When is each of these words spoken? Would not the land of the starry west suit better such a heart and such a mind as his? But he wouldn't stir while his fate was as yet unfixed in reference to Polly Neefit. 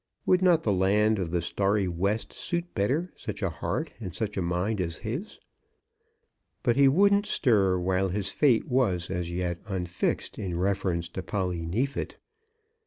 Would 0.25 0.41
not 0.41 0.63
the 0.63 0.73
land 0.73 1.19
of 1.19 1.29
the 1.29 1.43
starry 1.43 1.87
west 1.87 2.33
suit 2.33 2.73
better 2.73 3.13
such 3.15 3.43
a 3.43 3.51
heart 3.51 3.91
and 3.99 4.15
such 4.15 4.35
a 4.35 4.41
mind 4.41 4.81
as 4.81 4.95
his? 5.05 5.39
But 6.63 6.75
he 6.75 6.87
wouldn't 6.87 7.27
stir 7.27 7.77
while 7.77 8.09
his 8.09 8.31
fate 8.31 8.67
was 8.67 9.11
as 9.11 9.29
yet 9.29 9.59
unfixed 9.67 10.39
in 10.39 10.57
reference 10.57 11.07
to 11.09 11.21
Polly 11.21 11.67
Neefit. 11.67 12.17